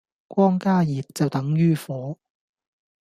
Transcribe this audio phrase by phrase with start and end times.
[0.27, 2.17] 光加熱就等於火